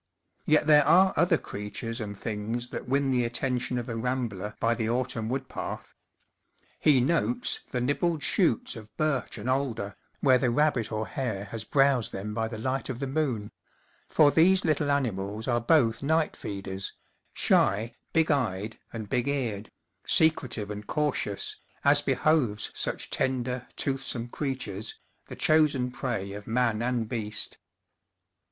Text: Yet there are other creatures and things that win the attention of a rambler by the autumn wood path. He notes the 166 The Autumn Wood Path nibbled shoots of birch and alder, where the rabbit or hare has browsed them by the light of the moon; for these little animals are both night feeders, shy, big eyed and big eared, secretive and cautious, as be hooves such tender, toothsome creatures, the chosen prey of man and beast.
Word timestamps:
Yet 0.47 0.65
there 0.65 0.83
are 0.83 1.13
other 1.15 1.37
creatures 1.37 2.01
and 2.01 2.17
things 2.17 2.69
that 2.69 2.87
win 2.89 3.11
the 3.11 3.23
attention 3.23 3.77
of 3.77 3.87
a 3.87 3.95
rambler 3.95 4.55
by 4.59 4.73
the 4.73 4.89
autumn 4.89 5.29
wood 5.29 5.47
path. 5.47 5.93
He 6.79 6.99
notes 6.99 7.59
the 7.69 7.77
166 7.81 7.93
The 8.33 8.41
Autumn 8.41 8.53
Wood 8.53 8.65
Path 8.65 8.73
nibbled 8.73 8.73
shoots 8.73 8.75
of 8.75 8.97
birch 8.97 9.37
and 9.37 9.47
alder, 9.47 9.95
where 10.19 10.39
the 10.39 10.49
rabbit 10.49 10.91
or 10.91 11.05
hare 11.05 11.45
has 11.51 11.63
browsed 11.63 12.11
them 12.11 12.33
by 12.33 12.47
the 12.47 12.57
light 12.57 12.89
of 12.89 12.97
the 12.97 13.05
moon; 13.05 13.51
for 14.09 14.31
these 14.31 14.65
little 14.65 14.89
animals 14.89 15.47
are 15.47 15.61
both 15.61 16.01
night 16.01 16.35
feeders, 16.35 16.93
shy, 17.35 17.93
big 18.11 18.31
eyed 18.31 18.79
and 18.91 19.07
big 19.07 19.27
eared, 19.27 19.69
secretive 20.03 20.71
and 20.71 20.87
cautious, 20.87 21.57
as 21.85 22.01
be 22.01 22.15
hooves 22.15 22.71
such 22.73 23.11
tender, 23.11 23.67
toothsome 23.75 24.29
creatures, 24.29 24.95
the 25.27 25.35
chosen 25.35 25.91
prey 25.91 26.33
of 26.33 26.47
man 26.47 26.81
and 26.81 27.07
beast. 27.07 27.59